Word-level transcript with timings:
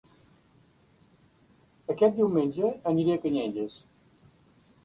Aquest 1.95 2.17
diumenge 2.21 2.73
aniré 2.93 3.19
a 3.19 3.21
Canyelles 3.27 3.77